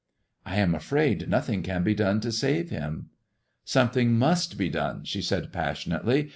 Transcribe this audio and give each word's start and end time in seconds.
"I 0.47 0.55
am 0.55 0.73
afraid 0.73 1.29
nothing 1.29 1.61
can 1.61 1.83
be 1.83 1.93
done 1.93 2.21
to 2.21 2.31
save 2.31 2.71
him."" 2.71 3.11
Something 3.63 4.13
must 4.13 4.57
be 4.57 4.67
done," 4.67 5.03
she 5.03 5.21
said 5.21 5.53
passionately. 5.53 6.29